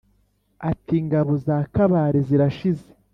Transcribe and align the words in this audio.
ati: 0.69 0.93
ingabo 1.01 1.31
za 1.45 1.57
kabare 1.73 2.19
zirashize. 2.27 2.87